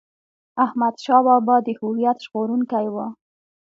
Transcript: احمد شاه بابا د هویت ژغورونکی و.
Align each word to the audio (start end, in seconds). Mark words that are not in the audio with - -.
احمد 0.65 0.95
شاه 1.03 1.21
بابا 1.27 1.55
د 1.65 1.67
هویت 1.79 2.17
ژغورونکی 2.25 2.85
و. 2.93 2.95